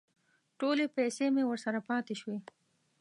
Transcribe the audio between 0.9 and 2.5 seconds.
پیسې مې ورسره پاتې شوې.